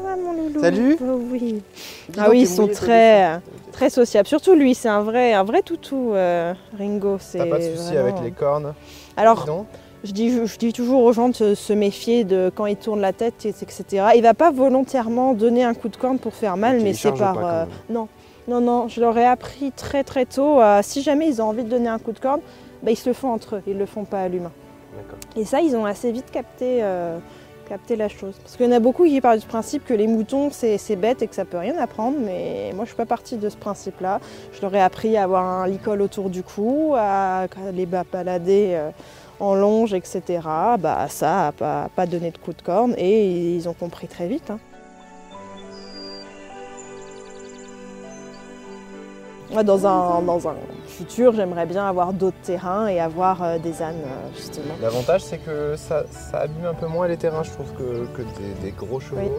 va 0.00 0.14
mon 0.14 0.32
loulou? 0.32 0.60
Salut. 0.60 0.96
Oh 1.02 1.18
oui. 1.32 1.60
Ah 2.16 2.30
oui, 2.30 2.42
ils 2.42 2.46
sont 2.46 2.68
très, 2.68 3.40
sociables. 3.90 4.28
Surtout 4.28 4.54
lui, 4.54 4.76
c'est 4.76 4.88
un 4.88 5.02
vrai, 5.02 5.32
un 5.32 5.42
vrai 5.42 5.62
toutou, 5.62 6.12
euh, 6.14 6.54
Ringo. 6.78 7.16
C'est 7.18 7.38
T'as 7.38 7.46
pas 7.46 7.58
de 7.58 7.62
soucis 7.64 7.94
vraiment- 7.94 8.08
avec 8.10 8.22
les 8.22 8.30
cornes? 8.30 8.74
Alors, 9.16 9.44
je 10.06 10.12
dis, 10.12 10.46
je 10.46 10.58
dis 10.58 10.72
toujours 10.72 11.02
aux 11.02 11.12
gens 11.12 11.28
de 11.28 11.54
se- 11.54 11.72
méfier 11.72 12.24
de 12.24 12.50
quand 12.54 12.66
il 12.66 12.76
tourne 12.76 13.00
la 13.00 13.12
tête, 13.12 13.44
etc. 13.44 13.84
Il 14.16 14.22
va 14.22 14.32
pas 14.34 14.50
volontairement 14.50 15.34
donner 15.34 15.64
un 15.64 15.74
coup 15.74 15.88
de 15.88 15.96
corne 15.96 16.18
pour 16.18 16.34
faire 16.34 16.56
mal, 16.56 16.80
mais 16.82 16.94
c'est 16.94 17.12
par. 17.12 17.34
pas, 17.34 17.52
euh, 17.52 17.64
non, 17.90 18.08
non, 18.48 18.60
non. 18.60 18.88
Je 18.88 19.00
leur 19.00 19.16
ai 19.18 19.26
appris 19.26 19.72
très 19.72 20.04
très 20.04 20.24
tôt. 20.24 20.60
euh, 20.60 20.80
si 20.82 21.02
jamais 21.02 21.28
ils 21.28 21.42
ont 21.42 21.46
envie 21.46 21.64
de 21.64 21.68
donner 21.70 21.88
un 21.88 21.98
coup 21.98 22.12
de 22.12 22.18
corne, 22.20 22.40
bah, 22.82 22.90
ils 22.90 22.96
se 22.96 23.08
le 23.08 23.14
font 23.14 23.30
entre 23.32 23.56
eux. 23.56 23.62
Ils 23.66 23.76
le 23.76 23.86
font 23.86 24.04
pas 24.04 24.20
à 24.22 24.28
l'humain. 24.28 24.52
Et 25.36 25.44
ça, 25.44 25.60
ils 25.60 25.76
ont 25.76 25.84
assez 25.84 26.10
vite 26.10 26.30
capté, 26.30 26.78
euh, 26.82 27.18
capté 27.68 27.96
la 27.96 28.08
chose. 28.08 28.34
Parce 28.42 28.56
qu'il 28.56 28.64
y 28.64 28.68
en 28.68 28.72
a 28.72 28.78
beaucoup 28.80 29.04
qui 29.04 29.20
parlent 29.20 29.40
du 29.40 29.46
principe 29.46 29.84
que 29.84 29.92
les 29.92 30.06
moutons, 30.06 30.48
c'est 30.50 30.96
bête 30.96 31.20
et 31.20 31.26
que 31.26 31.34
ça 31.34 31.44
peut 31.44 31.58
rien 31.58 31.76
apprendre. 31.78 32.16
Mais 32.24 32.72
moi, 32.74 32.84
je 32.84 32.90
suis 32.90 32.96
pas 32.96 33.04
partie 33.06 33.36
de 33.36 33.48
ce 33.50 33.56
principe-là. 33.56 34.20
Je 34.52 34.62
leur 34.62 34.74
ai 34.74 34.80
appris 34.80 35.16
à 35.18 35.24
avoir 35.24 35.44
un 35.44 35.66
licol 35.66 36.00
autour 36.00 36.30
du 36.30 36.42
cou, 36.42 36.94
à 36.96 37.46
les 37.74 37.84
ba- 37.84 38.04
balader 38.10 38.78
en 39.40 39.54
longe, 39.54 39.92
etc. 39.94 40.22
Bah, 40.78 41.06
ça, 41.08 41.48
à 41.48 41.52
pas, 41.52 41.88
pas 41.94 42.06
donner 42.06 42.30
de 42.30 42.38
coup 42.38 42.52
de 42.52 42.62
corne. 42.62 42.94
Et 42.98 43.54
ils 43.56 43.68
ont 43.68 43.74
compris 43.74 44.06
très 44.08 44.26
vite. 44.26 44.50
hein. 44.50 44.58
Dans 49.62 49.86
un, 49.86 50.22
dans 50.22 50.48
un 50.48 50.54
futur, 50.88 51.32
j'aimerais 51.32 51.66
bien 51.66 51.86
avoir 51.88 52.12
d'autres 52.12 52.36
terrains 52.42 52.88
et 52.88 52.98
avoir 52.98 53.42
euh, 53.42 53.58
des 53.58 53.80
ânes, 53.80 53.94
euh, 54.04 54.36
justement. 54.36 54.74
L'avantage, 54.82 55.22
c'est 55.22 55.38
que 55.38 55.76
ça, 55.76 56.02
ça 56.10 56.38
abîme 56.40 56.66
un 56.66 56.74
peu 56.74 56.86
moins 56.88 57.06
les 57.06 57.16
terrains, 57.16 57.44
je 57.44 57.52
trouve, 57.52 57.72
que, 57.74 58.06
que 58.16 58.22
des, 58.22 58.54
des 58.64 58.70
gros 58.72 58.98
chevaux. 58.98 59.20
Oui, 59.22 59.30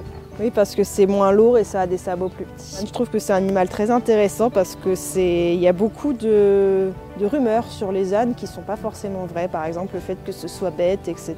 parce 0.54 0.76
que 0.76 0.84
c'est 0.84 1.06
moins 1.06 1.32
lourd 1.32 1.58
et 1.58 1.64
ça 1.64 1.82
a 1.82 1.88
des 1.88 1.98
sabots 1.98 2.30
plus 2.30 2.46
petits. 2.46 2.86
Je 2.86 2.92
trouve 2.92 3.10
que 3.10 3.20
c'est 3.20 3.34
un 3.34 3.38
animal 3.38 3.70
très 3.70 3.90
intéressant 3.92 4.50
parce 4.50 4.76
que 4.76 4.96
c'est, 4.96 5.54
il 5.54 5.60
y 5.60 5.68
a 5.68 5.74
beaucoup 5.74 6.14
de, 6.14 6.92
rumeurs 7.20 7.66
sur 7.66 7.92
les 7.92 8.14
ânes 8.14 8.36
qui 8.36 8.48
sont 8.48 8.62
pas 8.62 8.76
forcément 8.76 9.26
vraies. 9.26 9.48
Par 9.48 9.66
exemple, 9.66 9.96
le 9.96 10.00
fait 10.00 10.18
que 10.24 10.32
ce 10.32 10.48
soit 10.48 10.72
bête, 10.72 11.08
etc. 11.08 11.36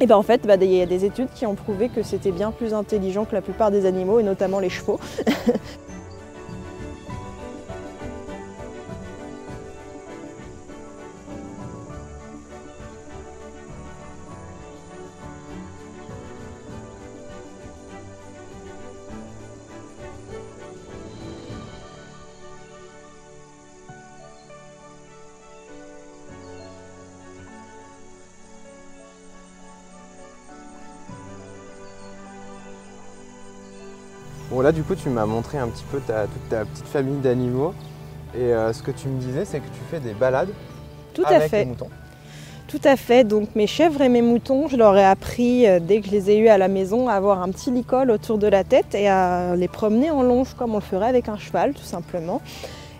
Et 0.00 0.06
ben 0.06 0.16
en 0.16 0.22
fait, 0.22 0.46
bah, 0.46 0.56
il 0.60 0.72
y 0.72 0.80
a 0.80 0.86
des 0.86 1.04
études 1.04 1.28
qui 1.34 1.46
ont 1.46 1.54
prouvé 1.54 1.88
que 1.88 2.02
c'était 2.02 2.32
bien 2.32 2.50
plus 2.50 2.74
intelligent 2.74 3.24
que 3.24 3.34
la 3.34 3.42
plupart 3.42 3.70
des 3.70 3.86
animaux 3.86 4.18
et 4.18 4.22
notamment 4.22 4.58
les 4.58 4.70
chevaux. 4.70 4.98
Bon, 34.52 34.60
là, 34.60 34.70
du 34.70 34.82
coup, 34.82 34.94
tu 34.94 35.08
m'as 35.08 35.24
montré 35.24 35.56
un 35.56 35.68
petit 35.68 35.84
peu 35.90 35.98
ta, 35.98 36.24
toute 36.26 36.48
ta 36.50 36.66
petite 36.66 36.86
famille 36.86 37.20
d'animaux. 37.20 37.72
Et 38.34 38.52
euh, 38.52 38.70
ce 38.74 38.82
que 38.82 38.90
tu 38.90 39.08
me 39.08 39.18
disais, 39.18 39.46
c'est 39.46 39.60
que 39.60 39.66
tu 39.66 39.80
fais 39.90 39.98
des 39.98 40.12
balades 40.12 40.50
Tout 41.14 41.24
à 41.24 41.36
avec 41.36 41.50
fait. 41.50 41.60
les 41.60 41.64
moutons. 41.64 41.88
Tout 42.68 42.80
à 42.84 42.96
fait. 42.96 43.24
Donc 43.24 43.54
mes 43.54 43.66
chèvres 43.66 44.02
et 44.02 44.10
mes 44.10 44.20
moutons, 44.20 44.68
je 44.68 44.76
leur 44.76 44.94
ai 44.98 45.04
appris 45.04 45.66
euh, 45.66 45.80
dès 45.80 46.00
que 46.02 46.06
je 46.06 46.12
les 46.12 46.30
ai 46.30 46.36
eus 46.38 46.48
à 46.48 46.58
la 46.58 46.68
maison 46.68 47.08
à 47.08 47.14
avoir 47.14 47.42
un 47.42 47.48
petit 47.48 47.70
licol 47.70 48.10
autour 48.10 48.36
de 48.36 48.46
la 48.46 48.62
tête 48.62 48.94
et 48.94 49.08
à 49.08 49.56
les 49.56 49.68
promener 49.68 50.10
en 50.10 50.22
longe 50.22 50.52
comme 50.54 50.72
on 50.72 50.78
le 50.78 50.82
ferait 50.82 51.08
avec 51.08 51.30
un 51.30 51.38
cheval 51.38 51.72
tout 51.72 51.82
simplement. 51.82 52.42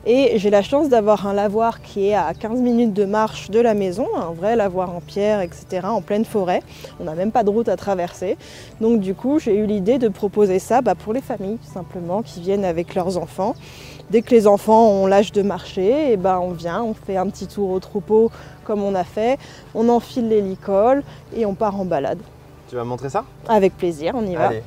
Et 0.04 0.32
j'ai 0.38 0.50
la 0.50 0.62
chance 0.62 0.88
d'avoir 0.88 1.28
un 1.28 1.32
lavoir 1.32 1.80
qui 1.80 2.08
est 2.08 2.14
à 2.14 2.34
15 2.34 2.60
minutes 2.60 2.92
de 2.92 3.04
marche 3.04 3.50
de 3.50 3.60
la 3.60 3.72
maison, 3.72 4.06
un 4.16 4.32
vrai 4.32 4.56
lavoir 4.56 4.90
en 4.90 5.00
pierre, 5.00 5.40
etc., 5.40 5.82
en 5.84 6.00
pleine 6.00 6.24
forêt. 6.24 6.60
On 6.98 7.04
n'a 7.04 7.14
même 7.14 7.30
pas 7.30 7.44
de 7.44 7.50
route 7.50 7.68
à 7.68 7.76
traverser. 7.76 8.36
Donc 8.80 9.00
du 9.00 9.14
coup, 9.14 9.38
j'ai 9.38 9.54
eu 9.54 9.64
l'idée 9.64 9.98
de 9.98 10.08
proposer 10.08 10.58
ça 10.58 10.80
bah, 10.80 10.96
pour 10.96 11.12
les 11.12 11.20
familles, 11.20 11.58
tout 11.64 11.72
simplement, 11.72 12.22
qui 12.22 12.40
viennent 12.40 12.64
avec 12.64 12.96
leurs 12.96 13.16
enfants. 13.16 13.54
Dès 14.10 14.22
que 14.22 14.32
les 14.32 14.48
enfants 14.48 14.88
ont 14.88 15.06
l'âge 15.06 15.30
de 15.30 15.42
marcher, 15.42 16.12
et 16.12 16.16
ben 16.16 16.40
on 16.42 16.50
vient, 16.50 16.82
on 16.82 16.94
fait 16.94 17.16
un 17.16 17.28
petit 17.28 17.46
tour 17.46 17.70
au 17.70 17.78
troupeau 17.78 18.30
comme 18.64 18.82
on 18.82 18.94
a 18.94 19.04
fait, 19.04 19.38
on 19.74 19.88
enfile 19.88 20.28
les 20.28 20.40
licoles 20.40 21.02
et 21.34 21.46
on 21.46 21.54
part 21.54 21.80
en 21.80 21.84
balade. 21.84 22.18
Tu 22.68 22.74
vas 22.74 22.84
me 22.84 22.88
montrer 22.88 23.08
ça? 23.08 23.24
Avec 23.48 23.76
plaisir, 23.76 24.14
on 24.16 24.26
y 24.26 24.34
va. 24.34 24.48
Allez. 24.48 24.62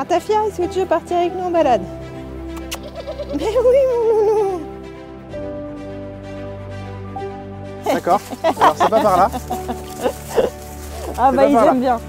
Ratafia, 0.00 0.36
est-ce 0.48 0.62
que 0.62 0.66
tu 0.72 0.78
veux 0.80 0.86
partir 0.86 1.18
avec 1.18 1.34
nous 1.34 1.42
en 1.44 1.50
balade 1.50 1.82
Mais 3.36 3.44
oui, 3.44 3.76
mon 3.92 4.02
loulou 4.08 4.60
D'accord. 7.84 8.20
Alors, 8.42 8.74
c'est 8.78 8.88
pas 8.88 9.00
par 9.02 9.16
là. 9.18 9.28
Ah 11.18 11.30
bah 11.32 11.44
ils 11.46 11.54
aiment 11.54 11.80
bien. 11.82 12.00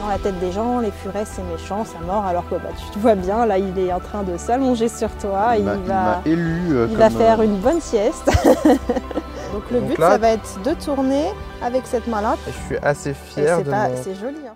Dans 0.00 0.08
la 0.08 0.16
tête 0.18 0.40
des 0.40 0.52
gens, 0.52 0.78
les 0.80 0.90
furets 0.90 1.26
c'est 1.26 1.42
méchant, 1.42 1.84
ça 1.84 1.98
mord, 2.06 2.24
alors 2.24 2.48
que 2.48 2.54
bah, 2.54 2.70
tu 2.94 2.98
vois 2.98 3.14
bien, 3.14 3.44
là 3.44 3.58
il 3.58 3.78
est 3.78 3.92
en 3.92 4.00
train 4.00 4.22
de 4.22 4.38
s'allonger 4.38 4.88
sur 4.88 5.10
toi, 5.18 5.56
il, 5.58 5.64
va, 5.66 5.76
m'a 5.76 6.20
élu 6.24 6.62
euh, 6.72 6.86
il 6.90 6.96
va 6.96 7.08
comme, 7.10 7.18
faire 7.18 7.40
euh, 7.40 7.44
une 7.44 7.56
bonne 7.58 7.80
sieste. 7.82 8.24
Donc 9.52 9.64
le 9.70 9.80
Donc 9.80 9.88
but 9.90 9.98
là- 9.98 10.10
ça 10.12 10.18
va 10.18 10.28
être 10.30 10.62
de 10.64 10.72
tourner 10.82 11.26
avec 11.62 11.86
cette 11.86 12.06
main-là. 12.06 12.36
Je 12.46 12.52
suis 12.66 12.78
assez 12.82 13.12
fier 13.12 13.56
c'est 13.58 13.64
de 13.64 13.70
pas- 13.70 13.88
mon- 13.90 13.96
c'est 14.02 14.14
joli. 14.14 14.38
hein. 14.48 14.54